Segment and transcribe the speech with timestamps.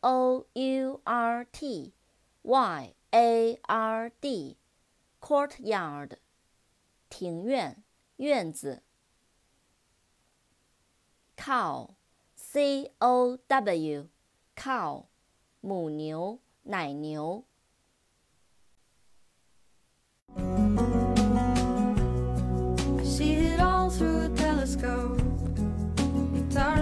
[0.00, 1.94] o u r t
[2.42, 6.18] y a r d，courtyard，
[7.08, 7.82] 庭院、
[8.16, 8.82] 院子。
[11.36, 15.06] cow，c o w，cow，
[15.60, 17.44] 母牛、奶牛。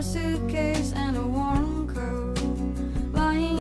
[0.04, 0.73] suitcase.